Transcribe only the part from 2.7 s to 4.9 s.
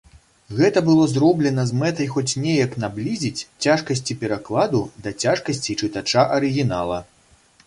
наблізіць цяжкасці перакладу